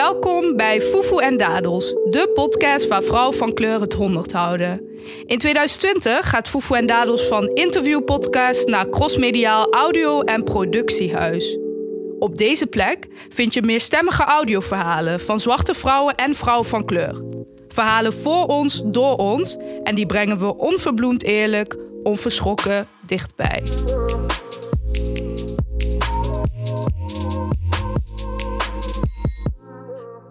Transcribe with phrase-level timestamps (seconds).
[0.00, 4.80] Welkom bij Fufu en Dadels, de podcast waar vrouwen van kleur het honderd houden.
[5.26, 11.56] In 2020 gaat Fufu en Dadels van interviewpodcast naar crossmediaal audio- en productiehuis.
[12.18, 17.22] Op deze plek vind je meerstemmige audioverhalen van zwarte vrouwen en vrouwen van kleur.
[17.68, 23.62] Verhalen voor ons, door ons en die brengen we onverbloemd eerlijk, onverschrokken dichtbij.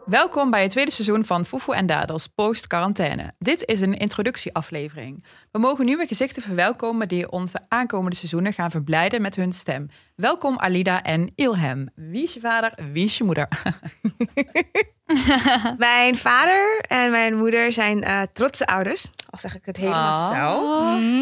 [0.09, 3.33] Welkom bij het tweede seizoen van Fufu en Dadels Post Quarantaine.
[3.39, 5.23] Dit is een introductieaflevering.
[5.51, 9.89] We mogen nieuwe gezichten verwelkomen die ons de aankomende seizoenen gaan verblijden met hun stem.
[10.15, 11.89] Welkom Alida en Ilham.
[11.95, 13.47] Wie is je vader, wie is je moeder?
[15.77, 19.05] Mijn vader en mijn moeder zijn uh, trotse ouders.
[19.29, 20.51] Al zeg ik het helemaal Ah.
[20.53, 20.61] zo.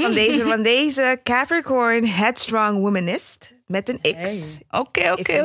[0.02, 4.58] Van deze, van deze Capricorn headstrong womanist met een X.
[4.70, 5.42] Oké, oké,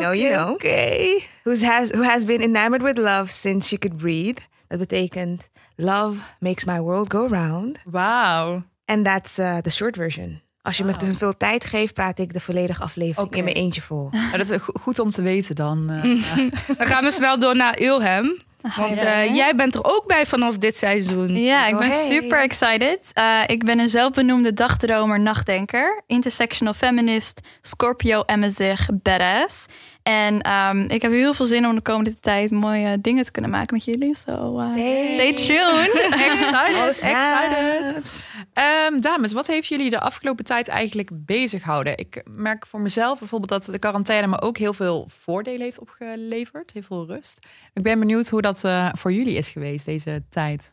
[0.50, 1.20] oké.
[1.42, 4.40] Who has, who has been enamored with love since she could breathe.
[4.68, 7.78] Dat betekent love makes my world go round.
[7.84, 8.62] Wauw.
[8.84, 10.41] And that's uh, the short version.
[10.62, 13.80] Als je me te veel tijd geeft, praat ik de volledige aflevering in mijn eentje
[13.80, 14.08] vol.
[14.12, 15.90] Maar dat is go- goed om te weten dan.
[15.90, 16.02] eh.
[16.78, 18.38] Dan gaan we snel door naar Ilham.
[18.76, 21.36] Want eh, jij bent er ook bij vanaf dit seizoen.
[21.36, 22.10] Ja, ik ben hey.
[22.10, 22.98] super excited.
[23.18, 29.66] Uh, ik ben een zelfbenoemde dagdromer, nachtdenker, intersectional feminist, Scorpio MSig, badass.
[30.02, 33.50] En ehm, ik heb heel veel zin om de komende tijd mooie dingen te kunnen
[33.50, 34.16] maken met jullie.
[34.16, 35.92] So uh, stay tuned.
[36.30, 38.26] excited, excited.
[38.52, 41.98] Ehm, dames, wat heeft jullie de afgelopen tijd eigenlijk bezig gehouden?
[41.98, 46.72] Ik merk voor mezelf bijvoorbeeld dat de quarantaine me ook heel veel voordelen heeft opgeleverd.
[46.72, 47.38] Heel veel rust.
[47.74, 50.72] Ik ben benieuwd hoe dat eh, voor jullie is geweest deze tijd.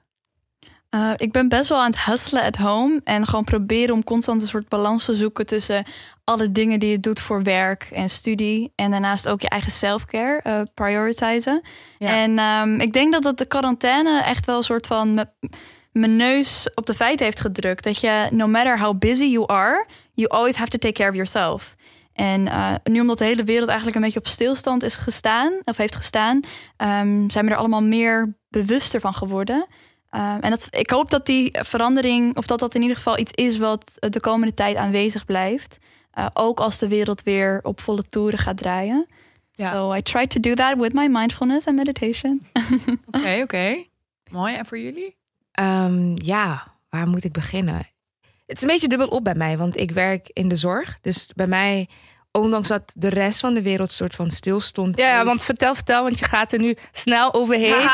[0.95, 3.01] Uh, ik ben best wel aan het hustlen at home.
[3.03, 5.83] En gewoon proberen om constant een soort balans te zoeken tussen
[6.23, 8.71] alle dingen die je doet voor werk en studie.
[8.75, 11.61] En daarnaast ook je eigen self-care uh, prioritizen.
[11.97, 12.15] Ja.
[12.15, 15.25] En um, ik denk dat dat de quarantaine echt wel een soort van
[15.91, 17.83] mijn neus op de feiten heeft gedrukt.
[17.83, 21.15] Dat je, no matter how busy you are, you always have to take care of
[21.15, 21.75] yourself.
[22.19, 25.77] En uh, nu omdat de hele wereld eigenlijk een beetje op stilstand is gestaan, of
[25.77, 26.35] heeft gestaan,
[26.77, 29.67] um, zijn we er allemaal meer bewuster van geworden.
[30.11, 33.31] Um, en dat, ik hoop dat die verandering, of dat dat in ieder geval iets
[33.31, 35.77] is wat de komende tijd aanwezig blijft.
[36.13, 39.07] Uh, ook als de wereld weer op volle toeren gaat draaien.
[39.51, 39.73] Ja.
[39.73, 42.47] So I try to do that with my mindfulness and meditation.
[43.11, 43.85] Oké, oké.
[44.31, 44.55] Mooi.
[44.55, 45.17] En voor jullie?
[45.51, 47.87] Ehm, ja, waar moet ik beginnen?
[48.49, 50.97] Het is een beetje dubbel op bij mij, want ik werk in de zorg.
[51.01, 51.89] Dus bij mij,
[52.31, 54.97] ondanks dat de rest van de wereld soort van stilstond.
[54.97, 57.87] Ja, ja, want vertel, vertel, want je gaat er nu snel overheen.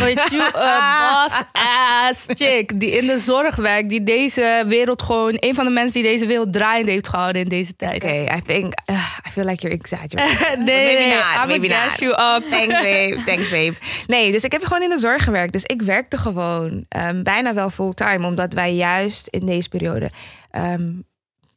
[0.00, 5.36] Want you a boss ass chick die in de zorg werkt, die deze wereld gewoon,
[5.36, 7.94] een van de mensen die deze wereld draaiende heeft gehouden in deze tijd.
[7.94, 8.96] Oké, I think, uh,
[9.26, 10.58] I feel like you're exaggerating.
[10.64, 11.98] nee, Maybe nee, not, maybe not.
[11.98, 12.50] you up.
[12.50, 13.22] Thanks, babe.
[13.30, 13.74] Thanks, babe.
[14.06, 15.52] Nee, dus ik heb gewoon in de zorg gewerkt.
[15.52, 18.26] Dus ik werkte gewoon ehm, bijna wel fulltime.
[18.26, 20.10] Omdat wij juist in deze periode
[20.50, 20.92] ehm,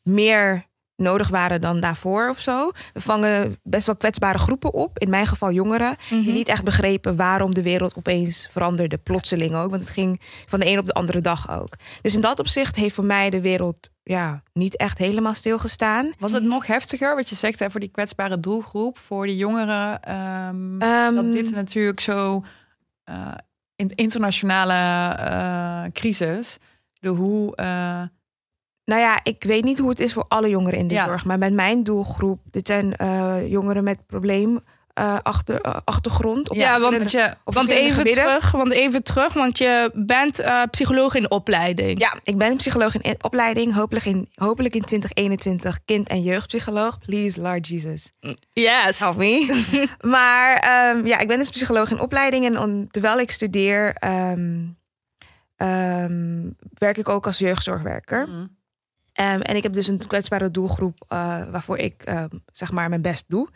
[0.03, 2.71] meer nodig waren dan daarvoor of zo.
[2.93, 4.99] We vangen best wel kwetsbare groepen op.
[4.99, 5.95] In mijn geval jongeren.
[6.09, 6.23] Mhm.
[6.23, 8.97] Die niet echt begrepen waarom de wereld opeens veranderde.
[8.97, 9.69] Plotseling ook.
[9.69, 11.75] Want het ging van de een op de andere dag ook.
[12.01, 16.13] Dus in dat opzicht heeft voor mij de wereld ja, niet echt helemaal stilgestaan.
[16.19, 20.01] Was het nog heftiger wat je zegt hè, voor die kwetsbare doelgroep, voor die jongeren?
[20.01, 22.43] Ehm, dat dit natuurlijk zo
[23.03, 23.31] eh,
[23.75, 24.73] in internationale
[25.15, 26.57] eh, crisis,
[26.99, 27.55] de hoe.
[27.55, 28.01] eh,
[28.85, 31.05] Nou ja, ik weet niet hoe het is voor alle jongeren in de Ja.
[31.05, 31.25] zorg.
[31.25, 34.59] Maar met mijn doelgroep, dit zijn eh, jongeren met probleem
[34.93, 36.49] eh, achter, eh, achtergrond.
[36.49, 38.23] Op Ja, want- je, Want even gebieden.
[38.23, 40.41] terug, want even terug, want je bent
[40.71, 41.99] psycholoog in opleiding.
[41.99, 43.73] Ja, ik ben psycholoog in opleiding.
[43.73, 46.99] Hopelijk in, hopelijk in 2021 kind- en jeugdpsycholoog.
[46.99, 48.11] Please, Lord Jesus,
[48.53, 48.99] Yes.
[48.99, 49.63] help me.
[50.15, 52.45] maar ehm, ja, ik ben dus psycholoog in opleiding.
[52.45, 54.59] En on- terwijl ik studeer, ehm,
[55.55, 58.27] ehm, werk ik ook als jeugdzorgwerker.
[58.27, 58.45] Mhm.
[59.19, 61.17] Um, en ik heb dus een kwetsbare doelgroep uh,
[61.51, 62.23] waarvoor ik uh,
[62.53, 63.47] zeg maar mijn best doe.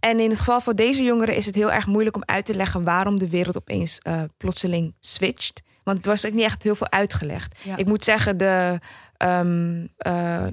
[0.00, 2.54] En in het geval van deze jongeren is het heel erg moeilijk om uit te
[2.54, 5.62] leggen waarom de wereld opeens uh, plotseling switcht.
[5.82, 7.58] Want het was ook niet echt heel veel uitgelegd.
[7.62, 7.76] Ja.
[7.76, 8.80] Ik moet zeggen, de.
[9.18, 9.88] Um,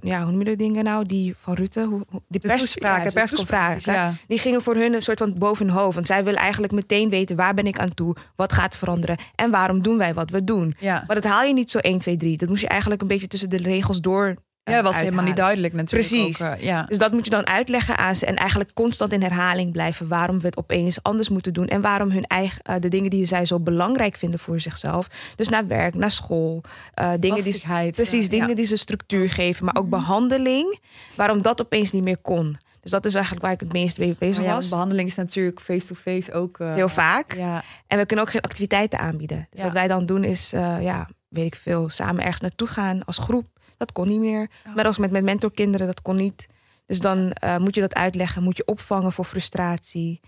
[0.01, 1.05] ja, hoe noem je de dingen nou?
[1.05, 1.85] Die van Rutte?
[1.85, 4.17] Hoe, die de pers- toespraken, ja, persconferenties, toespraken, ja.
[4.27, 5.95] Die gingen voor hun een soort van boven hun hoofd.
[5.95, 8.15] Want zij willen eigenlijk meteen weten waar ben ik aan toe?
[8.35, 9.17] Wat gaat veranderen?
[9.35, 10.75] En waarom doen wij wat we doen?
[11.07, 12.37] Maar dat haal je niet zo 1, 2, 3.
[12.37, 14.35] Dat moest je eigenlijk een beetje tussen de regels door.
[14.63, 16.09] Ja, dat was helemaal niet duidelijk natuurlijk.
[16.09, 16.41] Precies.
[16.41, 16.83] Ook, eh, ja.
[16.83, 20.39] Dus dat moet je dan uitleggen aan ze en eigenlijk constant in herhaling blijven waarom
[20.39, 23.45] we het opeens anders moeten doen en waarom hun eigen eh, de dingen die zij
[23.45, 26.63] zo belangrijk vinden voor zichzelf, dus naar werk, naar school,
[26.93, 27.61] eh, dingen die
[27.91, 28.55] precies dingen ja.
[28.55, 30.79] die ze structuur geven, maar ook behandeling,
[31.15, 32.57] waarom dat opeens niet meer kon.
[32.81, 34.69] Dus dat is eigenlijk waar ik het meest mee bezig Maar ja, was.
[34.69, 36.57] behandeling is natuurlijk face-to-face ook.
[36.59, 37.35] Heel vaak.
[37.35, 39.47] Ja, En we kunnen ook geen activiteiten aanbieden.
[39.49, 40.49] Dus wat wij dan doen is,
[40.79, 43.59] ja, weet ik veel, samen ergens naartoe gaan als groep.
[43.81, 44.49] Dat kon niet meer.
[44.67, 44.75] Oh.
[44.75, 46.47] Maar ook met, met mentorkinderen, dat kon niet.
[46.85, 50.19] Dus dan eh, moet je dat uitleggen, moet je opvangen voor frustratie.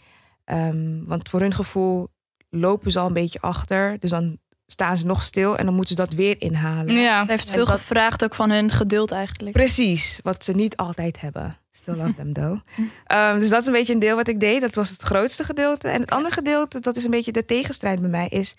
[0.46, 2.08] Ehm, want voor hun gevoel
[2.50, 4.00] lopen ze al een beetje achter.
[4.00, 6.94] Dus dan staan ze nog stil en dan moeten ze dat weer inhalen.
[6.96, 7.20] Ja.
[7.20, 9.56] Het heeft En veel dat- gevraagd ook van hun geduld eigenlijk.
[9.56, 11.58] Precies, wat ze niet altijd hebben.
[11.72, 12.60] Still love them though.
[13.06, 14.62] Ehm, dus dat is een beetje een deel wat ik deed.
[14.62, 15.88] Dat was het grootste gedeelte.
[15.90, 18.56] En het andere gedeelte, dat is een beetje de tegenstrijd bij mij, is...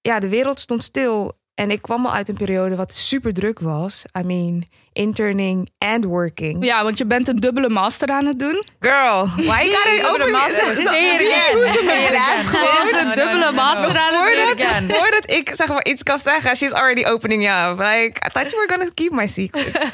[0.00, 1.32] Ja, de wereld stond stil.
[1.56, 4.04] En ik kwam al uit een periode wat super druk was.
[4.18, 4.64] I mean,
[4.96, 6.64] interning and working.
[6.64, 8.64] ja, want je bent een dubbele master aan het doen.
[8.80, 10.76] Girl, why you gotta open master.
[10.76, 11.56] Zie Say it je again.
[11.62, 12.46] hoe ze Say me it blaast again.
[12.46, 12.84] gewoon?
[12.84, 14.58] Dit is een dubbele master aan het
[14.88, 14.96] doen.
[14.96, 17.78] Voordat, ik zeg maar iets kan zeggen, she's already opening you up.
[17.78, 19.72] Like, I thought you were gonna keep my secret.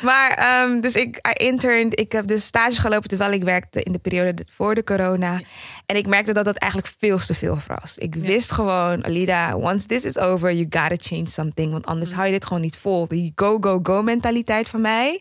[0.00, 2.00] Maar, ehm, dus ik I interned.
[2.00, 5.40] Ik heb dus stage gelopen terwijl ik werkte in de periode voor de corona.
[5.86, 7.98] En ik merkte dat dat eigenlijk veel te veel was.
[7.98, 11.72] Ik wist gewoon, Alida, once this is over, you gotta change something.
[11.72, 13.06] Want anders hou je dit gewoon niet vol.
[13.08, 15.20] Die go, go, go mentaliteit van mij,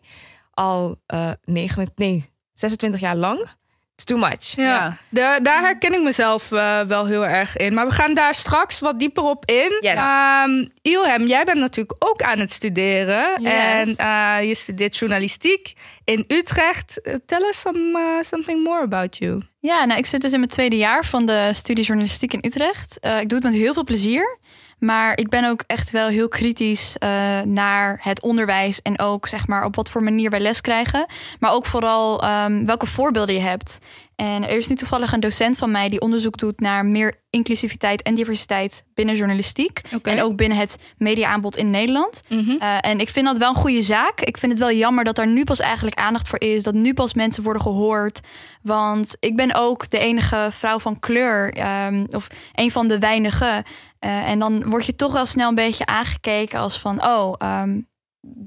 [0.53, 3.47] al eh 9, nee, 26 jaar lang.
[3.95, 4.43] It's too much.
[4.55, 4.97] Ja, Ja.
[5.09, 7.73] Da- daar herken ik mezelf eh, wel heel erg in.
[7.73, 9.77] Maar we gaan daar straks wat dieper op in.
[9.81, 9.93] Yes.
[9.93, 13.41] Ehm, Ilham, jij bent natuurlijk ook aan het studeren.
[13.41, 13.51] Yes.
[13.51, 15.73] En eh, je studeert journalistiek
[16.03, 17.01] in Utrecht.
[17.01, 19.41] Eh, tell us some, something more about you.
[19.59, 22.99] Ja, nou, ik zit dus in mijn tweede jaar van de studie journalistiek in Utrecht.
[22.99, 24.37] Eh, ik doe het met heel veel plezier.
[24.83, 28.81] Maar ik ben ook echt wel heel kritisch eh, naar het onderwijs.
[28.81, 31.05] En ook zeg maar op wat voor manier wij les krijgen.
[31.39, 33.77] Maar ook vooral ehm, welke voorbeelden je hebt.
[34.15, 38.01] En er is nu toevallig een docent van mij die onderzoek doet naar meer inclusiviteit
[38.01, 39.81] en diversiteit binnen journalistiek.
[40.03, 42.21] En ook binnen het mediaaanbod in Nederland.
[42.29, 42.49] Mhm.
[42.49, 44.21] Uh, en ik vind dat wel een goede zaak.
[44.21, 46.63] Ik vind het wel jammer dat daar nu pas eigenlijk aandacht voor is.
[46.63, 48.19] Dat nu pas mensen worden gehoord.
[48.61, 51.53] Want ik ben ook de enige vrouw van kleur.
[51.53, 53.63] ehm, of een van de weinigen.
[54.05, 57.05] Uh, en dan word je toch wel snel een beetje aangekeken als van...
[57.05, 57.79] Oh, ehm,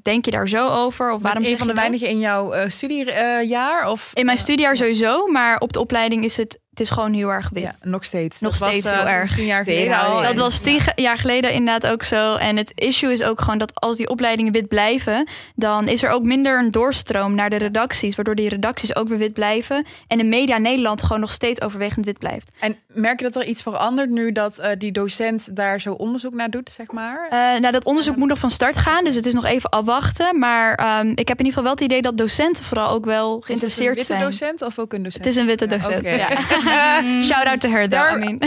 [0.02, 1.11] denk je daar zo over?
[1.11, 3.90] Of waarom een van de weinigen in jouw eh, studiejaar?
[3.90, 5.26] of In mijn eh, studiejaar sowieso.
[5.26, 7.62] Maar op de opleiding is het, het is gewoon heel erg wit.
[7.62, 8.40] Ja, nog steeds.
[8.40, 9.34] Nog Dat was, steeds eh, heel erg.
[9.34, 10.23] Tien jaar geleden al.
[10.23, 10.93] Dat was tien Ja.
[10.96, 12.34] jaar geleden inderdaad ook zo.
[12.34, 16.11] En het issue is ook gewoon dat als die opleidingen wit blijven, dan is er
[16.11, 19.84] ook minder een doorstroom naar de redacties, waardoor die redacties ook weer wit blijven.
[20.06, 22.50] En de media Nederland gewoon nog steeds overwegend wit blijft.
[22.61, 26.34] En merk je dat er iets verandert nu dat eh, die docent daar zo onderzoek
[26.34, 27.26] naar doet, zeg maar?
[27.31, 30.38] Eh, nou, dat onderzoek moet nog van start gaan, dus het is nog even afwachten.
[30.38, 33.38] Maar ehm, ik heb in ieder geval wel het idee dat docenten vooral ook wel
[33.38, 34.50] Is geïnteresseerd het een witte zijn.
[34.50, 35.25] docent of ook een docent?
[35.25, 36.05] Het is een witte Ja, docent.
[36.17, 36.28] Ja.
[37.29, 37.99] Shout out to her, though.
[37.99, 38.39] Daar- I mean.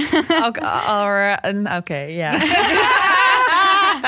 [0.46, 2.32] Ook, uh, een- Oké, ja.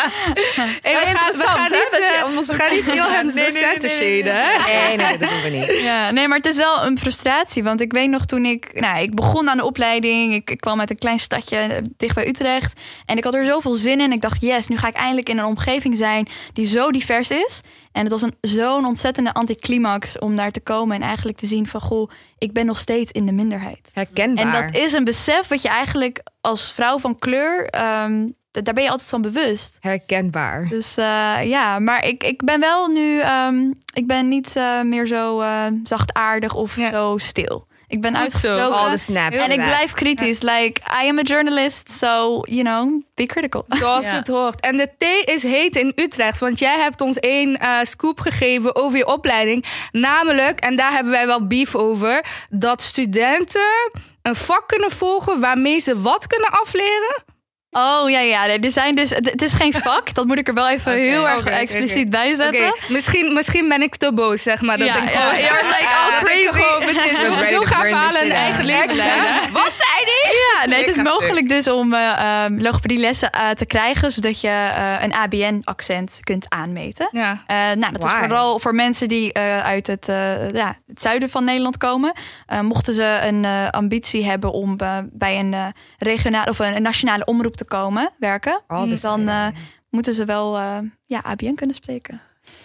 [0.82, 3.62] Hey, we, gaan, we hè, niet, dat je eh, we gaan niet Ilham Nee, nee,
[3.62, 4.72] nee, nee, nee, shaden, hè?
[4.88, 5.82] Nee, nee, dat doen we niet.
[5.92, 7.64] Ja, nee, maar het is wel een frustratie.
[7.64, 8.80] Want ik weet nog toen ik...
[8.80, 10.34] Nou, ik begon aan de opleiding.
[10.34, 12.80] Ik, ik kwam uit een klein stadje eh, dicht bij Utrecht.
[13.06, 14.12] En ik had er zoveel zin in.
[14.12, 17.62] Ik dacht, yes, nu ga ik eindelijk in een omgeving zijn die zo divers is.
[17.92, 20.96] En het was een, zo'n ontzettende anticlimax om daar te komen.
[20.96, 23.90] En eigenlijk te zien van, goh, ik ben nog steeds in de minderheid.
[23.94, 24.46] Herkenbaar.
[24.46, 27.66] En dat is een besef wat je eigenlijk als vrouw van kleur...
[27.66, 29.78] ehm, daar ben je altijd van bewust.
[29.80, 30.68] Herkenbaar.
[30.70, 35.06] Dus eh, ja, maar ik, ik ben wel nu, ehm, ik ben niet eh, meer
[35.08, 36.90] zo eh, zachtaardig of Ja.
[36.92, 37.70] zo stil.
[37.88, 38.72] Ik ben uitgesproken.
[38.72, 39.38] All the snaps.
[39.38, 40.42] en ik blijf kritisch.
[40.42, 43.66] Like, I am a journalist, so, you know, be critical.
[43.80, 44.16] Zoals Ja.
[44.16, 44.60] het hoort.
[44.60, 46.40] En de thee is heet in Utrecht.
[46.40, 49.66] Want jij hebt ons één eh, scoop gegeven over je opleiding.
[49.92, 52.26] Namelijk, en daar hebben wij wel beef over...
[52.50, 53.92] dat studenten
[54.22, 57.24] een vak kunnen volgen waarmee ze wat kunnen afleren.
[57.72, 58.48] Oh ja, ja.
[58.48, 60.14] Er zijn dus, het is geen vak.
[60.14, 62.76] Dat moet ik er wel even heel erg expliciet bij zetten.
[62.88, 64.78] Misschien, misschien ben ik te boos, zeg maar.
[64.78, 66.64] Dat Ja, ik ja, gewoon, like ik crazy.
[66.64, 68.96] gewoon meteen Just zo, ready zo to ga burn this verhalen een shit eigen leven
[68.96, 69.52] leiden.
[69.54, 70.40] Wat zei die?
[70.62, 74.48] Ja, nee, het is mogelijk dus om eh um, logopedielessen eh, te krijgen, zodat je
[74.48, 77.10] eh, een ABN-accent kunt aanmeten.
[77.12, 77.44] Ja.
[77.48, 81.30] Eh, nou, dat is vooral voor mensen die eh, uit het, eh, ja, het zuiden
[81.30, 82.12] van Nederland komen.
[82.46, 85.66] Eh, mochten ze een eh, ambitie hebben om eh, bij een uh,
[85.98, 88.62] regionale of een, een, nationale omroep te komen werken,
[89.02, 89.48] dan uh,
[89.90, 92.22] moeten ze wel uh, ja, ABN kunnen spreken.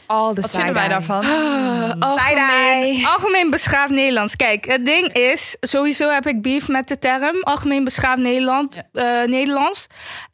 [0.06, 1.24] All the Wat vinden wij daarvan?
[1.24, 4.36] Uh, algemeen, algemeen beschaafd Nederlands.
[4.36, 9.22] Kijk, het ding is, sowieso heb ik beef met de term algemeen beschaafd Nederland, ja.
[9.22, 9.86] uh, Nederlands.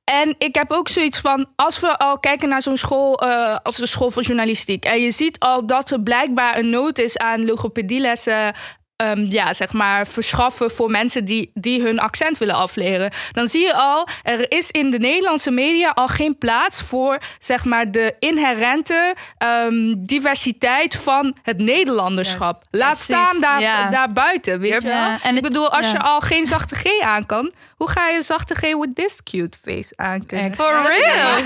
[0.05, 3.77] En ik heb ook zoiets van, als we al kijken naar zo'n school uh, als
[3.77, 4.85] de school voor journalistiek.
[4.85, 8.55] En je ziet al dat er blijkbaar een nood is aan logopedielessen
[8.97, 13.13] ehm, ja, zeg maar, verschaffen voor mensen die, die hun accent willen afleren.
[13.33, 17.65] Dan zie je al, er is in de Nederlandse media al geen plaats voor zeg
[17.65, 22.63] maar, de inherente ehm, diversiteit van het Nederlanderschap.
[22.71, 23.91] Laat Precies, staan daar, ja.
[23.91, 24.61] daar buiten.
[24.61, 24.93] Weet je wel?
[24.93, 28.23] Ja, en Ik bedoel, als je al geen zachte G aan kan, hoe ga je
[28.23, 30.47] zachte G with this cute face aan kunnen?
[30.47, 30.71] Exact.
[30.71, 31.43] For real.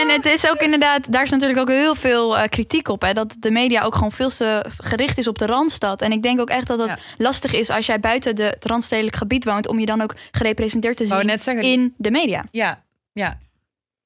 [0.00, 3.02] En het is ook inderdaad, daar is natuurlijk ook heel veel eh, kritiek op.
[3.02, 6.02] Hè, dat de media ook gewoon veel te gericht is op de Randstad.
[6.02, 6.98] En ik denk ook echt dat het Ja.
[7.18, 9.68] lastig is als jij buiten de, het Randstedelijk gebied woont.
[9.68, 12.44] om je dan ook gerepresenteerd te zien net zeggen- in de media.
[12.50, 12.82] Ja,
[13.12, 13.38] ja.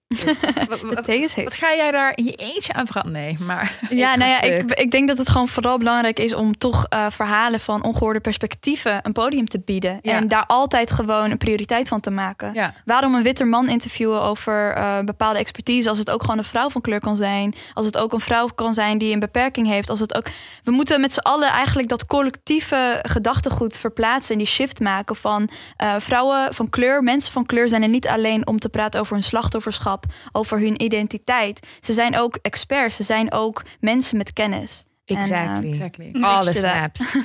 [0.09, 0.25] Dus,
[1.45, 3.23] wat, ga jij daar in je eentje aan veranderen?
[3.23, 3.77] Nee, maar...
[3.91, 6.87] Ja, Ik nou ja, ik, ik denk dat het gewoon vooral belangrijk is om toch
[6.88, 9.99] eh, verhalen van ongehoorde perspectieven een podium te bieden.
[10.03, 10.12] Ja.
[10.12, 12.55] En daar altijd gewoon een prioriteit van te maken.
[12.55, 12.75] Ja.
[12.85, 16.71] Waarom een witte man interviewen over eh, bepaalde expertise als het ook gewoon een vrouw
[16.71, 17.55] van kleur kan zijn?
[17.75, 19.91] Als het ook een vrouw kan zijn die een beperking heeft?
[19.91, 20.27] Als het ook...
[20.65, 25.49] We moeten met z'n allen eigenlijk dat collectieve gedachtegoed verplaatsen en die shift maken van
[25.77, 29.15] eh, vrouwen van kleur, mensen van kleur zijn er niet alleen om te praten over
[29.15, 29.98] hun slachtofferschap,
[30.33, 31.67] over hun identiteit.
[31.81, 34.83] Ze zijn ook experts, ze zijn ook mensen met kennis.
[35.05, 35.71] En, eh, Exactly.
[35.71, 36.12] Exactly.
[36.21, 37.17] All the snaps.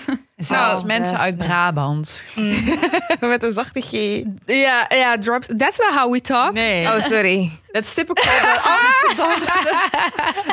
[0.50, 2.23] Nou, mensen dat- uit Brabant.
[3.19, 3.91] Met een zachte G.
[4.45, 5.43] Ja, ja, drop.
[5.57, 6.53] That's not how we talk.
[6.53, 7.51] Nee, Oh, sorry.
[7.71, 8.31] dat is typical
[8.63, 9.33] Amsterdam.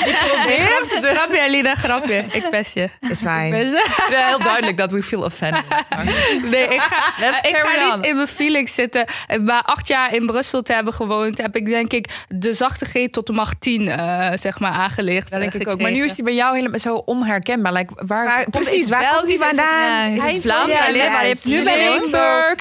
[0.04, 1.10] Die probeert de...
[1.14, 2.24] Grapje, Alina, grapje.
[2.32, 2.88] Ik pest je.
[3.00, 3.54] Is fijn.
[4.10, 5.62] Ja, heel duidelijk dat we feel offended.
[6.50, 9.04] Nee, ik ga, Let's ik ga niet in mijn feelings zitten.
[9.44, 13.08] Maar acht jaar in Brussel te hebben gewoond, heb ik denk ik de zachte G
[13.10, 15.30] tot de macht 10 eh, zeg maar aangelicht.
[15.30, 15.80] Dat denk eh, ik ook.
[15.80, 17.72] Maar nu is die bij jou helemaal zo onherkenbaar.
[17.72, 19.79] Like, waar, precies, waar komt die het- vandaan?
[19.80, 21.02] Ja, is Hij- het Vlaams Ja, alleen?
[21.02, 22.02] ja, Maar je hebt Nu ben ik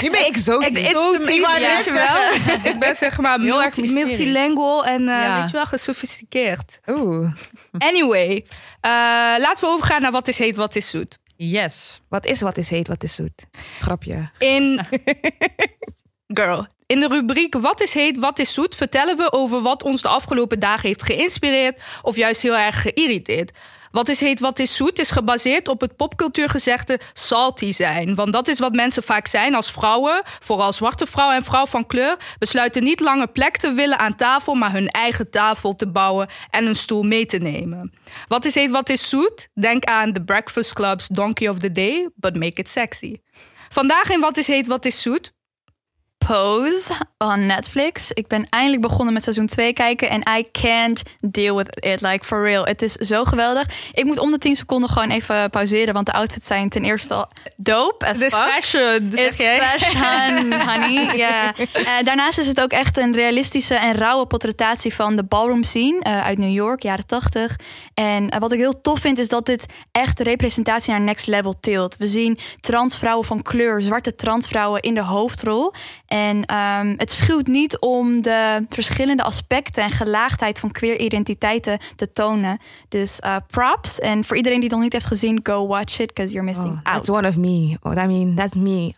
[0.01, 0.67] nu ben ik zo diep.
[0.67, 2.65] ik weet je zeggen.
[2.73, 5.39] Ik ben zeg maar Heel erg multilingual en eh, Ja.
[5.41, 6.79] weet je wel, gesofisticeerd.
[6.87, 7.31] Oeh.
[7.77, 8.45] Anyway,
[8.81, 8.91] eh,
[9.37, 11.17] laten we overgaan naar wat is heet, wat is zoet.
[11.35, 12.01] Yes.
[12.09, 13.45] Wat is wat is heet, wat is zoet?
[13.79, 14.29] Grapje.
[14.37, 14.79] In
[16.27, 16.67] Girl.
[16.85, 20.07] In de rubriek Wat is heet, wat is zoet vertellen we over wat ons de
[20.07, 23.51] afgelopen dagen heeft geïnspireerd of juist heel erg geïrriteerd.
[23.91, 28.15] Wat is heet, wat is zoet is gebaseerd op het popcultuurgezegde salty zijn.
[28.15, 31.87] Want dat is wat mensen vaak zijn als vrouwen, vooral zwarte vrouwen en vrouw van
[31.87, 36.27] kleur, besluiten niet langer plek te willen aan tafel, maar hun eigen tafel te bouwen
[36.49, 37.93] en een stoel mee te nemen.
[38.27, 39.49] Wat is heet, wat is zoet?
[39.53, 43.21] Denk aan The Breakfast Club's Donkey of the Day, but make it sexy.
[43.69, 45.33] Vandaag in Wat is heet, wat is zoet?
[46.17, 46.93] Pose
[47.25, 48.11] on Netflix.
[48.11, 52.01] Ik ben eindelijk begonnen met seizoen 2 kijken en I can't deal with it.
[52.01, 52.65] Like for real.
[52.65, 53.67] Het is zo geweldig.
[53.93, 57.13] Ik moet om de 10 seconden gewoon even pauzeren, want de outfits zijn ten eerste
[57.13, 59.59] al dope as is fashion, zeg It's jij.
[59.61, 61.17] fashion, honey.
[61.17, 61.53] Ja.
[61.55, 65.99] Eh, daarnaast is het ook echt een realistische en rauwe portretatie van de ballroom scene
[65.99, 67.55] eh, uit New York, jaren 80.
[67.93, 71.27] En eh, wat ik heel tof vind, is dat dit echt de representatie naar next
[71.27, 71.97] level tilt.
[71.97, 75.73] We zien transvrouwen van kleur, zwarte transvrouwen in de hoofdrol.
[76.07, 82.11] En ehm, het schuwt niet om de verschillende aspecten en gelaagdheid van queer identiteiten te
[82.11, 82.59] tonen.
[82.89, 83.99] Dus eh, props.
[83.99, 86.67] En voor iedereen die het nog niet heeft gezien, go watch it, because you're missing
[86.73, 86.85] Oh, out.
[86.95, 87.77] that's one of me.
[87.81, 88.93] Oh, I mean, that's me.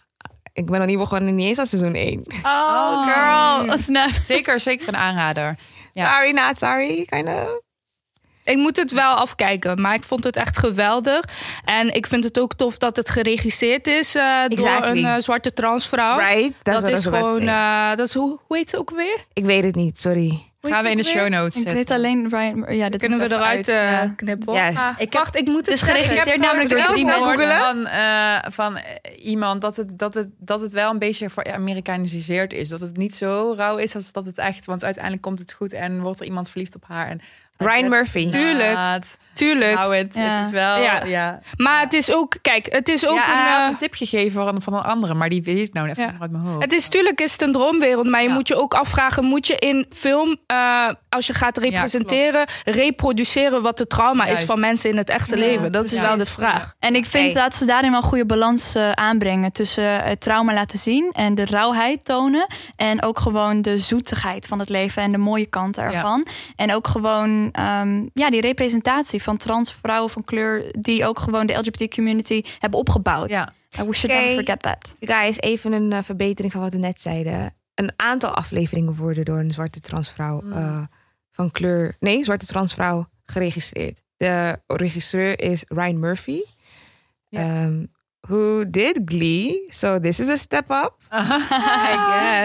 [0.54, 2.24] Ik ben nog niet begonnen, niet eens aan seizoen 1.
[2.44, 3.78] Oh, girl.
[3.80, 4.10] Snap.
[4.26, 5.58] Zeker, zeker een aanrader.
[5.94, 6.14] Ja.
[6.14, 7.60] Sorry, not sorry, kind of.
[8.44, 11.22] Ik moet het wel afkijken, maar ik vond het echt geweldig.
[11.66, 15.54] En ik vind het ook tof dat het geregisseerd is eh, door een eh, zwarte
[15.54, 16.20] transvrouw.
[16.20, 16.54] Right?
[16.64, 19.18] Dat is gewoon, eh, dat is, hoe, hoe heet ze ook weer?
[19.34, 20.46] Ik weet het niet, sorry.
[20.62, 21.74] Hoe Gaan we in de show notes Ik zetten.
[21.74, 22.76] weet alleen Ryan.
[22.76, 24.14] Ja, dit Kunnen we eruit uit, eh, ja.
[24.16, 24.54] knippen?
[24.54, 24.78] Yes.
[24.78, 25.88] Ah, Ik heb- wacht, ik moet Het is Ik
[26.26, 27.52] heb namelijk door googelen.
[27.58, 28.80] van, eh, van
[29.22, 32.70] iemand dat het, dat, het, dat het wel een beetje voor Amerikaniseerd is.
[32.70, 34.66] Dat het niet zo rauw is als dat het echt.
[34.66, 37.08] Want uiteindelijk komt het goed en wordt er iemand verliefd op haar.
[37.10, 37.22] En
[37.66, 38.30] Ryan Murphy.
[38.32, 38.78] Tuurlijk.
[39.34, 39.74] Tuurlijk.
[39.76, 40.22] Nou, het, Ja.
[40.22, 40.78] het is wel.
[40.82, 41.04] Ja.
[41.06, 41.40] Ja.
[41.58, 43.52] Maar het is ook, kijk, het is ook ja, hij een.
[43.52, 46.18] had eh, een tip gegeven van, van een andere, maar die weet ik nou even
[46.22, 46.64] uit mijn hoofd.
[46.64, 48.34] Het is natuurlijk is het een droomwereld, maar je Ja.
[48.34, 53.78] moet je ook afvragen: moet je in film, eh, als je gaat representeren, reproduceren wat
[53.78, 54.46] de trauma is Juist.
[54.46, 55.72] van mensen in het echte Ja, leven?
[55.72, 56.08] Dat is precies.
[56.08, 56.74] wel de vraag.
[56.80, 57.44] En ik vind Hey.
[57.44, 61.36] dat ze daarin wel een goede balans eh, aanbrengen tussen het trauma laten zien en
[61.36, 62.48] de rauwheid tonen.
[62.76, 66.26] En ook gewoon de zoetigheid van het leven en de mooie kanten ervan.
[66.56, 71.48] En ook gewoon ehm, ja, die representatie van trans vrouwen van kleur die ook gewoon
[71.48, 73.30] de LGBT community hebben opgebouwd.
[73.30, 73.54] Ja.
[73.80, 74.96] Uh, we should never forget that.
[75.00, 77.54] Guys, even een eh, verbetering van wat we net zeiden.
[77.76, 80.84] Een aantal afleveringen worden door een zwarte transvrouw eh,
[81.32, 81.96] van kleur...
[82.00, 84.02] Nee, zwarte transvrouw geregistreerd.
[84.18, 86.42] De regisseur is Ryan Murphy.
[87.28, 87.64] Ja.
[87.64, 87.91] Um,
[88.28, 89.68] who did Glee.
[89.70, 91.96] So this is a step up, I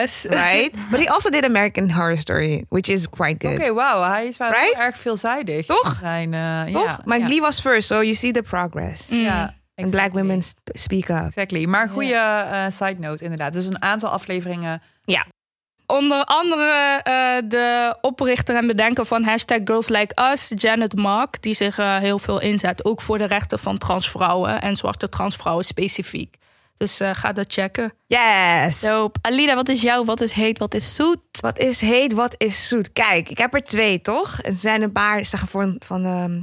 [0.00, 0.26] guess.
[0.30, 0.74] right?
[0.90, 3.74] But he also did American Horror Story, which is quite Oké, good.
[3.74, 4.02] wauw.
[4.10, 4.74] Hij is wel Right?
[4.76, 5.66] erg veelzijdig.
[5.66, 5.96] Toch?
[6.00, 6.84] Zijn, eh, Toch?
[6.84, 7.26] Ja, maar ja.
[7.26, 9.08] Glee was first, so you see the progress.
[9.08, 9.18] Mm.
[9.18, 9.54] Ja.
[9.74, 10.20] En black Exactly.
[10.22, 11.26] women sp- speak up.
[11.26, 11.64] Exactly.
[11.64, 13.52] Maar goede eh, side note inderdaad.
[13.52, 14.82] Dus een aantal afleveringen.
[15.86, 21.54] Onder andere eh, de oprichter en bedenker van hashtag Girls Like Us, Janet Mark, die
[21.54, 26.36] zich eh, heel veel inzet, ook voor de rechten van transvrouwen en zwarte transvrouwen specifiek.
[26.76, 27.92] Dus eh, ga dat checken.
[28.06, 28.80] Yes!
[28.80, 29.18] Dope.
[29.22, 31.18] Alida, wat is jouw, wat is heet, wat is zoet?
[31.40, 32.92] Wat is heet, wat is zoet?
[32.92, 34.38] Kijk, ik heb er twee, toch?
[34.42, 36.40] Er zijn een paar, zeg maar, van, van ehm,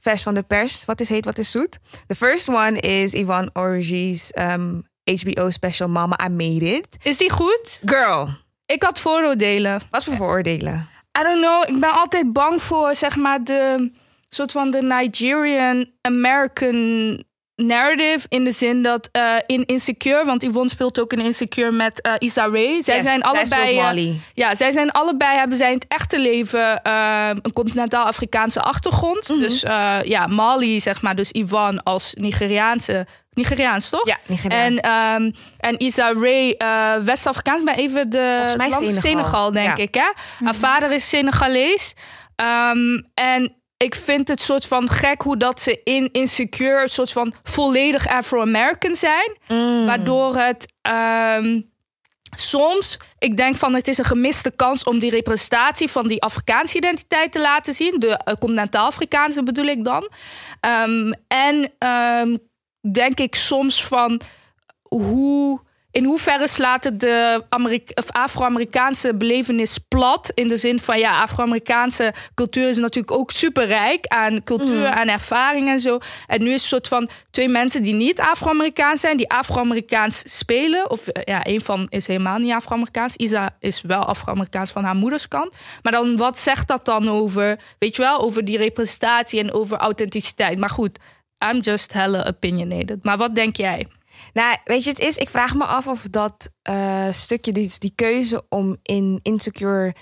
[0.00, 0.84] vers van de pers.
[0.84, 1.78] Wat is heet, wat is zoet?
[2.06, 6.86] The first one is Yvonne Orji's um, HBO special Mama, I Made It.
[7.02, 7.78] Is die goed?
[7.84, 8.28] Girl,
[8.74, 9.80] Ik had vooroordelen.
[9.90, 10.88] wat voor vooroordelen?
[11.18, 11.68] I don't know.
[11.74, 13.90] Ik ben altijd bang voor, zeg maar, de
[14.28, 17.24] soort van de Nigerian American
[17.56, 18.26] narrative.
[18.28, 22.12] In de zin dat eh, in Insecure, want Yvonne speelt ook in Insecure met eh
[22.18, 22.82] Issa Rae.
[22.82, 24.08] Zij Yes, zijn zij allebei.
[24.10, 26.80] eh, ja, zij zijn allebei, hebben zij in het echte leven
[27.42, 29.28] een continentaal-Afrikaanse achtergrond.
[29.28, 29.40] Mhm.
[29.40, 29.60] Dus
[30.02, 33.06] ja, Mali, zeg maar, dus Yvonne als Nigeriaanse.
[33.38, 34.06] Nigeriaans, toch?
[34.06, 34.18] Ja.
[34.48, 39.00] En, ehm en Issa Rae, eh, West-Afrikaans, maar even de land Senegal.
[39.00, 39.82] Senegal, denk Ja.
[39.82, 39.94] ik.
[39.94, 40.10] Hè?
[40.44, 41.94] Haar vader is Senegalees.
[42.36, 47.12] Ehm, en ik vind het soort van gek hoe dat ze in Insecure een soort
[47.12, 49.36] van volledig Afro-American zijn.
[49.48, 49.86] Mm.
[49.86, 51.60] Waardoor het ehm,
[52.36, 56.76] soms, ik denk van het is een gemiste kans om die representatie van die Afrikaanse
[56.76, 57.94] identiteit te laten zien.
[57.98, 60.10] De uh, continentaal-Afrikaanse bedoel ik dan.
[60.60, 62.36] Ehm, en ehm,
[62.80, 64.20] denk ik soms van
[64.82, 65.66] hoe.
[65.90, 67.44] In hoeverre slaat het de
[68.06, 70.30] Afro-Amerikaanse belevenis plat?
[70.34, 75.68] In de zin van ja, Afro-Amerikaanse cultuur is natuurlijk ook superrijk aan cultuur en ervaring
[75.68, 75.98] en zo.
[76.26, 80.22] En nu is het een soort van twee mensen die niet Afro-Amerikaans zijn, die Afro-Amerikaans
[80.38, 80.90] spelen.
[80.90, 83.16] Of eh, ja, een van is helemaal niet Afro-Amerikaans.
[83.16, 85.54] Isa is wel Afro-Amerikaans van haar moederskant.
[85.82, 89.76] Maar dan wat zegt dat dan over, weet je wel, over die representatie en over
[89.76, 90.58] authenticiteit?
[90.58, 90.98] Maar goed,
[91.44, 93.04] I'm just hella opinionated.
[93.04, 93.88] Maar wat denk jij?
[94.32, 97.92] Nou, weet je, het is, ik vraag me af of dat eh, stukje, die, die
[97.94, 99.94] keuze om in Insecure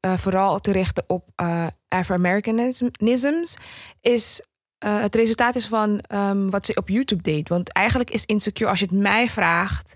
[0.00, 3.56] eh, vooral te richten op eh Afro-Americanisms,
[4.00, 4.40] is
[4.78, 7.48] het resultaat is van ehm, wat ze op YouTube deed.
[7.48, 9.94] Want eigenlijk is Insecure, als je het mij vraagt,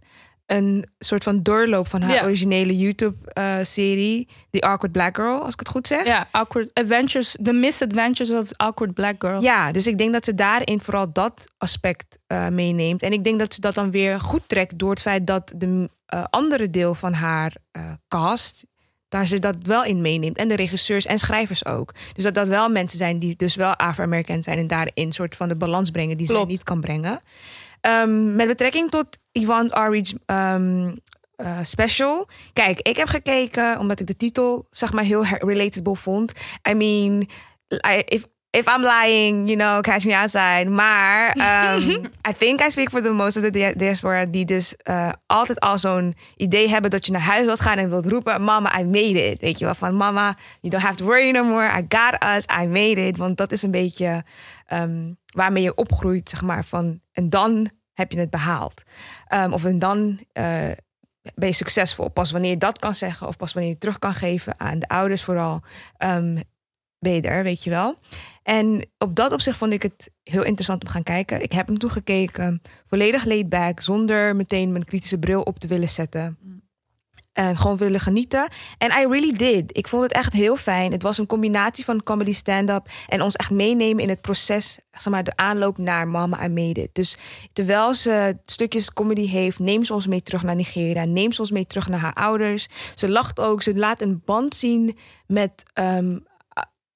[0.49, 2.23] een soort van doorloop van haar Ja.
[2.25, 6.05] originele YouTube-serie, The Awkward Black Girl, als ik het goed zeg.
[6.05, 9.43] Ja, awkward adventures, the misadventures of awkward black girl.
[9.43, 13.03] Ja, dus ik denk dat ze daarin vooral dat aspect eh, meeneemt.
[13.03, 15.91] En ik denk dat ze dat dan weer goed trekt door het feit dat de
[16.07, 18.63] eh, andere deel van haar eh, cast,
[19.09, 20.37] daar ze dat wel in meeneemt.
[20.37, 21.95] En de regisseurs en schrijvers ook.
[22.15, 25.37] Dus dat dat wel mensen zijn die dus wel Afro-American zijn en daarin een soort
[25.37, 26.51] van de balans brengen die zij Klopt.
[26.51, 27.21] niet kan brengen.
[27.81, 30.95] Ehm, met betrekking tot Yvonne Arridge ehm,
[31.37, 32.29] eh, special.
[32.53, 36.33] Kijk, ik heb gekeken omdat ik de titel zeg maar heel relatable vond.
[36.71, 37.29] I mean,
[37.71, 40.65] I, if if I'm lying, you know, catch me outside.
[40.71, 41.37] Maar
[41.77, 41.91] um,
[42.31, 45.61] I think I speak for the most of the dia- diaspora die dus eh, altijd
[45.61, 48.85] al zo'n idee hebben dat je naar huis wilt gaan en wilt roepen, mama, I
[48.85, 49.41] made it.
[49.41, 51.67] Weet je wel, van mama, you don't have to worry no more.
[51.79, 53.17] I got us, I made it.
[53.17, 54.25] Want dat is een beetje
[54.73, 58.83] um, waarmee je opgroeit, zeg maar, van en dan heb je het behaald.
[59.35, 60.71] Um, of en dan uh,
[61.35, 62.09] ben je succesvol.
[62.09, 64.89] Pas wanneer je dat kan zeggen of pas wanneer je terug kan geven aan de
[64.89, 65.61] ouders vooral,
[66.05, 66.43] um,
[66.99, 67.99] ben je er, weet je wel.
[68.43, 71.43] En op dat opzicht vond ik het heel interessant om gaan kijken.
[71.43, 75.89] Ik heb hem toegekeken, volledig laid back, zonder meteen mijn kritische bril op te willen
[75.89, 76.39] zetten.
[77.39, 78.49] En gewoon willen genieten.
[78.79, 79.77] En I really did.
[79.77, 80.93] Ik vond het echt heel fijn.
[80.93, 85.13] Het was een combinatie van comedy stand-up en ons echt meenemen in het proces, zeg
[85.13, 86.89] maar, de aanloop naar Mama I Made.
[86.93, 87.17] Dus
[87.53, 91.51] terwijl ze stukjes comedy heeft, neemt ze ons mee terug naar Nigeria, neemt ze ons
[91.51, 92.67] mee terug naar haar ouders.
[92.95, 96.27] Ze lacht ook, ze laat een band zien met um,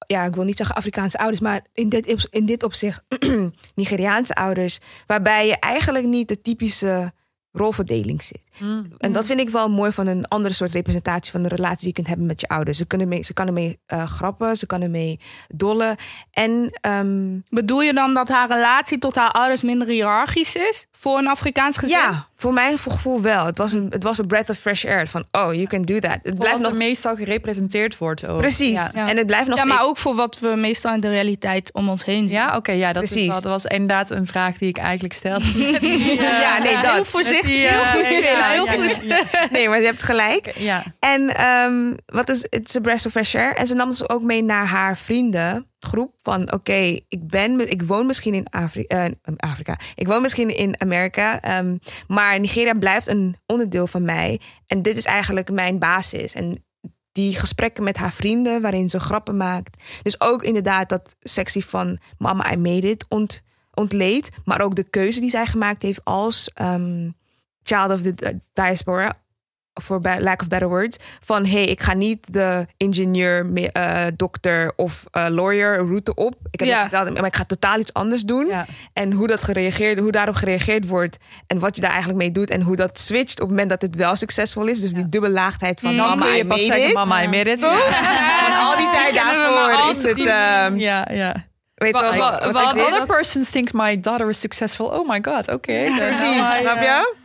[0.07, 3.01] ja, ik wil niet zeggen Afrikaanse ouders, maar in dit, in dit opzicht
[3.75, 7.13] Nigeriaanse ouders, waarbij je eigenlijk niet de typische
[7.53, 8.43] rolverdeling zit.
[8.57, 8.87] Mm.
[8.97, 11.87] En dat vind ik wel mooi van een andere soort representatie van de relatie die
[11.87, 12.77] je kunt hebben met je ouders.
[12.77, 15.95] Ze, kunnen mee, ze kan ermee uh, grappen, ze kan ermee dollen.
[16.31, 21.17] En, um, Bedoel je dan dat haar relatie tot haar ouders minder hiërarchisch is voor
[21.17, 21.97] een Afrikaans gezin?
[21.97, 23.45] Ja, voor mijn gevoel wel.
[23.45, 25.07] Het was een, het was een breath of fresh air.
[25.07, 26.19] Van, oh, you can do that.
[26.23, 28.27] Het blijft nog meestal gerepresenteerd wordt.
[28.27, 28.37] Ook.
[28.37, 28.71] Precies.
[28.71, 28.89] Ja.
[28.93, 29.09] Ja.
[29.09, 29.89] En het blijft nog Ja, maar steeds...
[29.89, 32.37] ook voor wat we meestal in de realiteit om ons heen zien.
[32.37, 32.57] Ja, oké.
[32.57, 35.45] Okay, ja, dat, is wel, dat was inderdaad een vraag die ik eigenlijk stelde.
[35.55, 36.93] uh, ja, nee, dat.
[36.93, 37.42] Heel voorzichtig.
[37.43, 39.51] Uh, heel goed, ja, heel goed.
[39.51, 40.51] Nee, maar je hebt gelijk.
[40.63, 40.83] Ja.
[40.99, 43.55] En um, wat is het is een breath of fresh air.
[43.55, 47.71] En ze nam dus ook mee naar haar vrienden groep van oké, okay, ik ben,
[47.71, 52.73] ik woon misschien in Afrika, uh, Afrika, ik woon misschien in Amerika, um, maar Nigeria
[52.73, 56.65] blijft een onderdeel van mij en dit is eigenlijk mijn basis en
[57.11, 61.99] die gesprekken met haar vrienden waarin ze grappen maakt, dus ook inderdaad dat sectie van
[62.17, 63.41] Mama I Made It ont,
[63.73, 64.29] ontleed.
[64.45, 67.09] Maar ook de keuze die zij gemaakt heeft als ehm,
[67.63, 69.13] child of the eh, diaspora.
[69.83, 70.97] For lack of better words.
[71.25, 76.35] Van hey, ik ga niet de ingenieur, eh, dokter of eh, lawyer route op.
[76.51, 78.51] Ik heb gedaan, maar ik ga totaal iets anders doen.
[78.93, 81.17] En hoe, dat gereageerd, hoe daarop gereageerd wordt.
[81.47, 82.49] En wat je daar eigenlijk mee doet.
[82.49, 84.79] En hoe dat switcht op het moment dat het wel succesvol is.
[84.79, 86.93] Dus die dubbelaagdheid van Dan mama, kun I made it.
[86.93, 87.59] mama, I made it.
[87.59, 87.89] Toch?
[88.47, 90.17] Want al die tijd daarvoor is het...
[90.25, 91.35] ehm, Ja, ja.
[91.75, 92.87] weet dit?
[92.87, 94.85] Other persons think my daughter is successful.
[94.85, 95.85] Oh my god, oké.
[95.97, 97.21] Precies, snap je?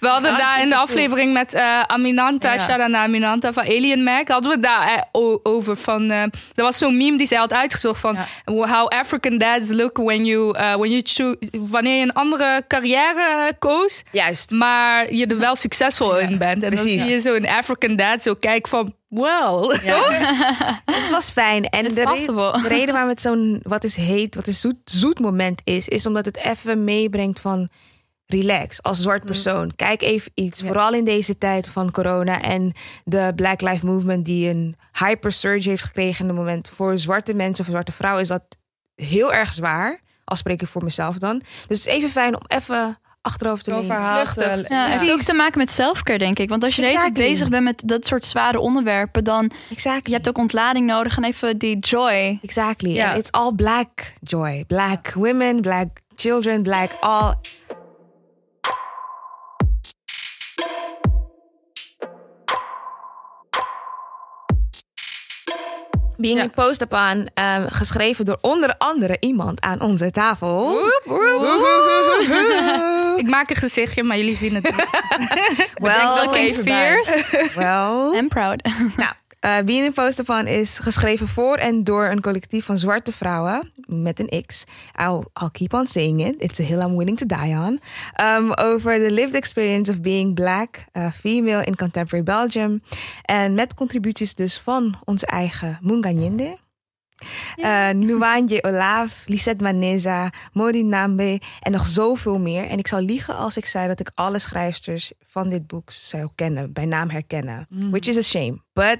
[0.00, 2.86] We hadden daar in de aflevering met eh, Aminanta, Ja.
[2.86, 6.10] naar Aminanta van Alien Mac, hadden we het daar eh, over van.
[6.10, 10.24] eh, er was zo'n meme die zij had uitgezocht van how African dads look when
[10.24, 14.50] you, eh, when you choo- wanneer je een andere carrière eh, koos, Juist.
[14.50, 16.62] maar je er wel succesvol in bent.
[16.62, 16.96] En Precies.
[16.96, 19.78] dan zie je zo'n African dad zo kijken van, well.
[20.84, 21.64] Dus het was fijn.
[21.68, 22.62] En de, re- possible.
[22.62, 26.06] de reden waarom het zo'n wat is heet, wat is zoet, zoet moment is, is
[26.06, 27.68] omdat het even meebrengt van
[28.28, 29.72] relax als zwart persoon.
[29.76, 32.72] Kijk even iets, vooral in deze tijd van corona en
[33.04, 36.68] de Black Lives Movement die een hyper surge heeft gekregen in het moment.
[36.68, 38.42] Voor zwarte mensen of zwarte vrouwen is dat
[38.94, 40.00] heel erg zwaar.
[40.24, 41.38] Als spreek ik voor mezelf dan.
[41.38, 43.86] Dus het is even fijn om even achterover te lezen.
[44.68, 46.48] Ja, het heeft ook te maken met selfcare, denk ik.
[46.48, 47.22] Want als je Exactly.
[47.22, 50.02] bezig bent met dat soort zware onderwerpen, dan Exactly.
[50.04, 52.38] je hebt ook ontlading nodig en even die joy.
[52.42, 52.90] Exactly.
[52.90, 53.08] Ja.
[53.08, 54.64] And it's all black joy.
[54.66, 57.34] Black women, black children, black all.
[66.20, 66.42] Being Ja.
[66.42, 70.78] imposed upon, um, geschreven door onder andere iemand aan onze tafel.
[73.16, 74.86] Ik maak een gezichtje, maar jullie zien het niet.
[75.74, 78.18] Well, Looking fierce well.
[78.18, 78.62] and proud.
[78.96, 83.72] Nou, eh Being Imposed Upon is geschreven voor en door een collectief van zwarte vrouwen
[83.86, 84.64] met een X.
[84.96, 86.34] I'll, I'll keep on saying it.
[86.38, 87.80] It's a hill I'm willing to die on.
[88.20, 92.82] Um, over the lived experience of being black, uh, female in contemporary Belgium.
[93.22, 96.58] En met contributies dus van onze eigen Munganyende.
[97.56, 102.66] Uh, Nuwanje Olaf, Lisette Maneza, Modi Nambe en nog zoveel meer.
[102.66, 106.28] En ik zou liegen als ik zei dat ik alle schrijfsters van dit boek zou
[106.34, 107.66] kennen, bij naam herkennen.
[107.68, 108.58] Which is a shame.
[108.72, 108.98] But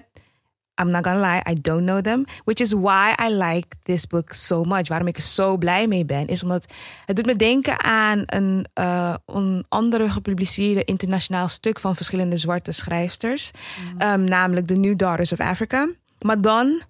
[0.80, 2.24] I'm not gonna lie, I don't know them.
[2.44, 4.88] Which is why I like this book so much.
[4.88, 6.64] Waarom ik er zo blij mee ben, is omdat
[7.06, 12.72] het doet me denken aan een, uh, een andere gepubliceerde internationaal stuk van verschillende zwarte
[12.72, 13.50] schrijfsters.
[13.98, 15.88] Um, namelijk The New Daughters of Africa.
[16.18, 16.82] Maar dan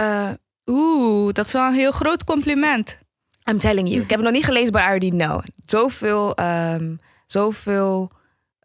[0.00, 0.30] uh,
[0.66, 2.98] Oeh, dat is wel een heel groot compliment.
[3.50, 4.00] I'm telling you.
[4.00, 5.42] Ik heb het nog niet gelezen, but I already know.
[5.66, 8.10] Zoveel, um, zoveel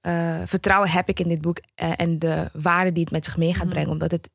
[0.02, 3.54] uh, vertrouwen heb ik in dit boek en de waarde die het met zich mee
[3.54, 4.30] gaat brengen, omdat het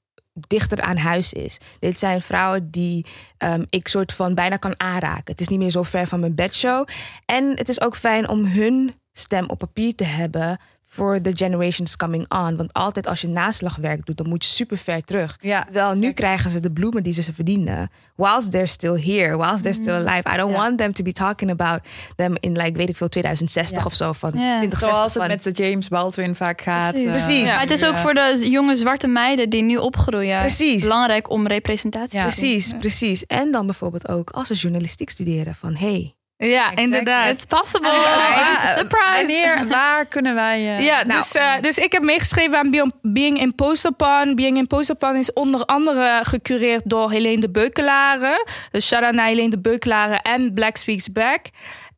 [0.47, 1.59] dichter aan huis is.
[1.79, 3.07] Dit zijn vrouwen die
[3.39, 5.33] um, ik soort van bijna kan aanraken.
[5.33, 6.89] Het is niet meer zo ver van mijn bedshow.
[7.27, 10.59] En het is ook fijn om hun stem op papier te hebben
[10.91, 12.57] voor the generations coming on.
[12.57, 15.39] Want altijd als je naslagwerk doet, dan moet je super ver terug.
[15.41, 17.91] Ja, Wel, nu krijgen ze de bloemen die ze verdienen.
[18.17, 20.23] Whilst they're still here, whilst they're still alive.
[20.35, 20.57] I don't Ja.
[20.57, 21.81] want them to be talking about
[22.17, 23.85] them in like, weet ik veel, 2060 Ja.
[23.85, 24.13] of zo.
[24.13, 24.35] Van Ja.
[24.57, 26.91] 2060 Zoals het van- met de James Baldwin vaak gaat.
[26.91, 27.07] Precies.
[27.07, 27.41] eh, Precies.
[27.47, 27.53] ja.
[27.53, 30.83] Maar het is ook voor de jonge zwarte meiden die nu opgroeien Precies.
[30.83, 32.29] belangrijk om representatie Ja.
[32.29, 32.37] te.
[32.37, 33.27] Precies, precies.
[33.27, 35.55] En dan bijvoorbeeld ook als ze journalistiek studeren.
[35.55, 36.83] Van hey, Ja, Exactly.
[36.85, 37.31] inderdaad.
[37.33, 37.89] It's possible.
[37.91, 39.15] Ah, Surprise.
[39.17, 40.77] Wanneer, waar kunnen wij...
[40.77, 44.35] eh, Ja, Nou, dus, eh, dus ik heb meegeschreven aan Being- Being Imposed Upon.
[44.35, 48.45] Being Imposed Upon is onder andere gecureerd door Helene de Beukelaren.
[48.71, 51.41] Dus shout-out naar Helene de Beukelaren en Black Speaks Back.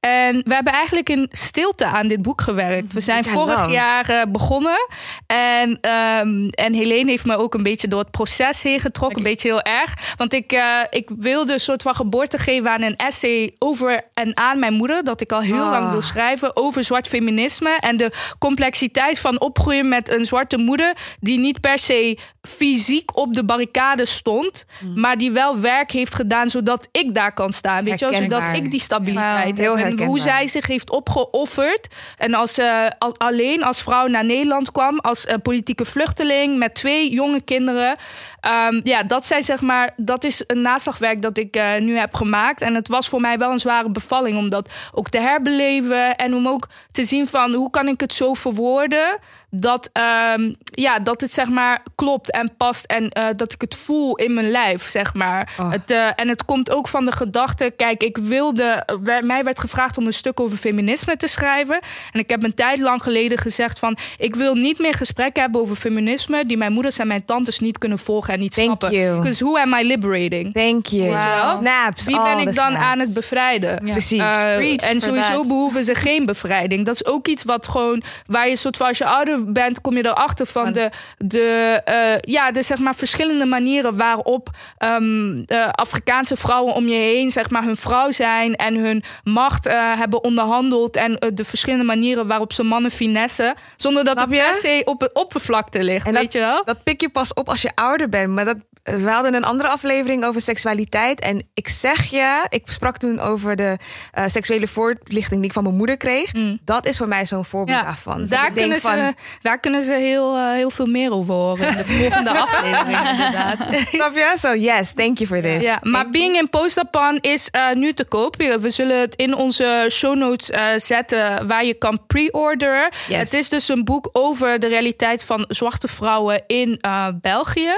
[0.01, 2.93] En we hebben eigenlijk in stilte aan dit boek gewerkt.
[2.93, 4.89] We zijn vorig jaar eh, begonnen.
[5.27, 9.19] En, ehm, en Helene heeft me ook een beetje door het proces heen getrokken.
[9.19, 9.95] Een beetje heel erg.
[10.17, 14.37] Want ik, eh, ik wilde een soort van geboorte geven aan een essay over en
[14.37, 15.05] aan mijn moeder.
[15.05, 15.71] Dat ik al heel Ah.
[15.71, 17.77] lang wil schrijven over zwart feminisme.
[17.81, 20.93] En de complexiteit van opgroeien met een zwarte moeder.
[21.21, 24.65] Die niet per se fysiek op de barricade stond.
[24.81, 25.01] Mm.
[25.01, 27.85] Maar die wel werk heeft gedaan zodat ik daar kan staan.
[27.85, 28.07] Weet je?
[28.23, 29.90] Zodat ik die stabiliteit heb.
[29.99, 31.95] En hoe zij zich heeft opgeofferd.
[32.17, 34.99] En als ze al- alleen als vrouw naar Nederland kwam.
[34.99, 37.97] Als eh, politieke vluchteling met twee jonge kinderen.
[38.41, 39.93] Ehm, ja, dat zijn zeg maar.
[39.97, 42.61] Dat is een naslagwerk dat ik eh, nu heb gemaakt.
[42.63, 44.39] En het was voor mij wel een zware bevalling.
[44.39, 46.17] Om dat ook te herbeleven.
[46.17, 49.19] En om ook te zien van hoe kan ik het zo verwoorden.
[49.51, 53.75] Dat, ehm, ja, dat het zeg maar klopt en past en eh, dat ik het
[53.75, 55.55] voel in mijn lijf, zeg maar.
[55.61, 55.71] Oh.
[55.71, 59.61] Het, eh, en het komt ook van de gedachte, kijk, ik wilde, wij- mij werd
[59.61, 61.81] gevraagd om een stuk over feminisme te schrijven.
[62.13, 65.61] En ik heb een tijd lang geleden gezegd van, ik wil niet meer gesprekken hebben
[65.61, 69.17] over feminisme die mijn moeders en mijn tantes niet kunnen volgen en niet Thank snappen.
[69.17, 70.55] Because who am I liberating?
[70.55, 71.09] Thank you.
[71.09, 71.59] Wow.
[71.61, 72.05] Snaps.
[72.05, 72.85] Wie all ben ik dan snaps.
[72.85, 73.87] aan het bevrijden?
[73.87, 73.93] Ja.
[73.93, 74.19] Precies.
[74.21, 75.47] Uh, Preach en sowieso that.
[75.47, 76.85] behoeven ze geen bevrijding.
[76.87, 79.97] Dat is ook iets wat gewoon waar je soort van als je ouder bent, kom
[79.97, 84.49] je erachter van de, de, eh, ja, de zeg maar verschillende manieren waarop
[84.79, 89.67] ehm, eh, Afrikaanse vrouwen om je heen zeg maar hun vrouw zijn en hun macht
[89.67, 94.39] eh, hebben onderhandeld en de verschillende manieren waarop ze mannen finessen zonder dat Snap het
[94.39, 96.65] per se op de oppervlakte ligt, En weet dat, je wel?
[96.65, 98.29] dat pik je pas op als je ouder bent.
[98.29, 101.21] Maar dat, we hadden een andere aflevering over seksualiteit.
[101.21, 103.79] En ik zeg je, ik sprak toen over de
[104.13, 106.33] eh, seksuele voorlichting die ik van mijn moeder kreeg.
[106.65, 108.27] Dat is voor mij zo'n voorbeeld Ja, daarvan.
[108.27, 111.77] Daar ik kunnen, ze, daar kunnen ze heel, eh, heel veel meer over horen in
[111.77, 113.59] de volgende aflevering inderdaad.
[113.91, 114.35] Snap je?
[114.39, 115.63] So yes, thank you for this.
[115.63, 118.37] Ja, maar Being in Postapan is eh, nu te koop.
[118.37, 120.51] We zullen het in onze show notes
[120.85, 122.89] zetten waar je kan pre-orderen.
[123.09, 123.19] Yes.
[123.19, 126.81] Het is dus een boek over de realiteit van zwarte vrouwen in
[127.21, 127.73] België.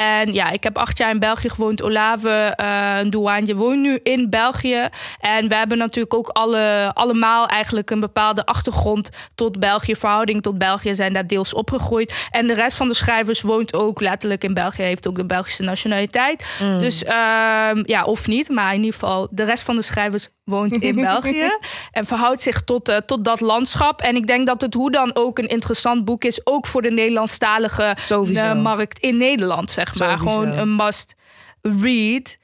[0.00, 1.82] En ja, ik heb acht jaar in België gewoond.
[1.82, 4.88] Olave uh, Douane woont nu in België.
[5.20, 9.96] En we hebben natuurlijk ook alle, allemaal eigenlijk een bepaalde achtergrond tot België.
[9.96, 12.28] Verhouding tot België zijn daar deels opgegroeid.
[12.30, 14.82] En de rest van de schrijvers woont ook letterlijk in België.
[14.82, 16.46] Heeft ook de Belgische nationaliteit.
[16.78, 18.48] Dus ehm, ja, of niet.
[18.48, 21.58] Maar in ieder geval, de rest van de schrijvers woont in België.
[21.92, 24.00] En verhoudt zich tot, eh, tot dat landschap.
[24.00, 26.46] En ik denk dat het hoe dan ook een interessant boek is.
[26.46, 30.18] Ook voor de Nederlandstalige eh, markt in Nederland, zeg maar.
[30.18, 30.40] Sowieso.
[30.40, 31.14] Gewoon een must
[31.62, 32.38] read.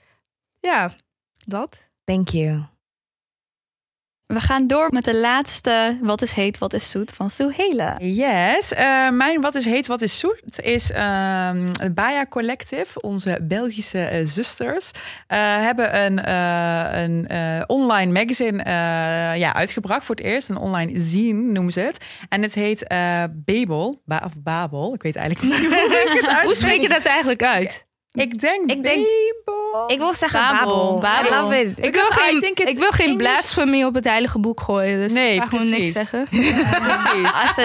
[0.61, 0.95] Ja,
[1.45, 1.77] dat.
[2.05, 2.76] Thank you.
[4.27, 7.97] We gaan door met de laatste Wat is heet, wat is zoet van Suhela.
[7.99, 13.01] Yes, eh, mijn Wat is heet, wat is zoet is ehm het Baya Collective.
[13.01, 14.91] Onze Belgische eh, zusters
[15.27, 18.73] eh, hebben een, eh, een eh, online magazine eh,
[19.39, 20.49] ja, uitgebracht voor het eerst.
[20.49, 22.05] Een online zine noemen ze het.
[22.29, 24.95] En het heet eh Babel, ba of Babel.
[24.95, 27.86] Ik weet eigenlijk niet hoe ik het Hoe spreek je dat eigenlijk uit?
[28.17, 29.07] Ik denk Ik denk-
[29.45, 29.91] Babel.
[29.91, 31.01] Ik wil zeggen Babel, Babel.
[31.01, 31.33] Babel.
[31.33, 31.79] I love it.
[31.87, 34.99] Ik wil geen, ik wil geen blasphemy op het heilige boek gooien.
[34.99, 36.27] Dus Nee, ik ga gewoon niks zeggen.
[36.31, 37.31] Precies.
[37.57, 37.65] Eh,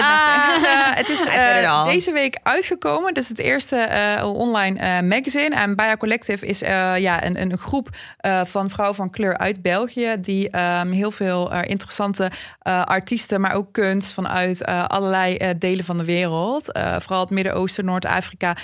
[1.00, 3.08] het is eh, deze week uitgekomen.
[3.08, 5.54] Het is het eerste eh, online eh, magazine.
[5.54, 7.88] En Baya Collective is eh, ja, een, een groep
[8.18, 10.16] eh, van vrouwen van kleur uit België.
[10.20, 12.30] Die ehm, heel veel eh, interessante
[12.62, 16.72] eh, artiesten, maar ook kunst vanuit eh, allerlei delen van de wereld.
[16.72, 18.56] eh, vooral het Midden-Oosten, Noord-Afrika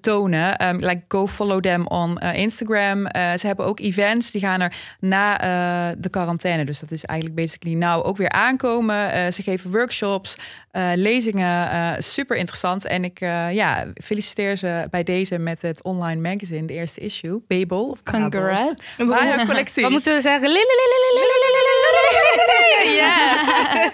[0.00, 0.56] tonen.
[0.56, 3.06] Ehm, like go follow them on eh, Instagram.
[3.06, 4.30] Eh, ze hebben ook events.
[4.30, 6.64] Die gaan er na eh, de quarantaine.
[6.64, 9.32] Dus dat is eigenlijk basically nou ook weer aankomen.
[9.32, 10.36] Ze geven workshops,
[10.94, 12.02] lezingen.
[12.02, 12.84] super interessant.
[12.86, 13.18] En ik
[13.50, 17.42] ja, feliciteer ze bij deze met het online magazine, de eerste issue.
[17.46, 18.02] Babel of.
[18.02, 18.96] Congrats.
[18.96, 19.82] Baya Collectief.
[19.82, 20.50] Wat moeten we zeggen?
[22.96, 23.90] Ja.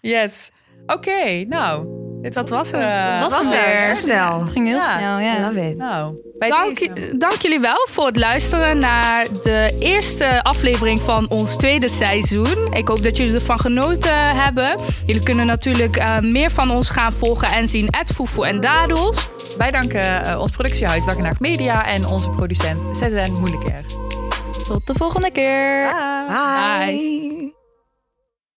[0.00, 0.50] Yes.
[0.86, 1.86] Oké, nou.
[2.22, 3.20] Dit Dat was het.
[3.20, 3.86] Dat was er.
[3.86, 3.96] weer.
[3.96, 4.40] Snel.
[4.40, 4.98] Het ging heel Ja.
[4.98, 5.40] snel, ja.
[5.40, 5.76] love it.
[5.76, 7.16] Nou, Dank, deze.
[7.16, 12.72] dank jullie wel voor het luisteren naar de eerste aflevering van ons tweede seizoen.
[12.72, 14.76] Ik hoop dat jullie ervan genoten hebben.
[15.06, 17.90] Jullie kunnen natuurlijk eh, meer van ons gaan volgen en zien.
[17.90, 19.28] at Foefoe en Dadels.
[19.58, 23.82] Wij danken eh, ons productiehuis Dag en Nacht Media en onze producent Cezanne Moeilijker.
[24.66, 25.90] Tot de volgende keer.
[26.28, 26.86] Bye.
[26.86, 27.57] Bye.